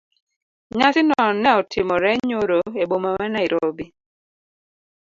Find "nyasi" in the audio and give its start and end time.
0.77-1.01